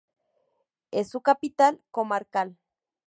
Es 0.89 1.09
su 1.11 1.21
capital 1.21 1.79
comarcal. 1.91 2.57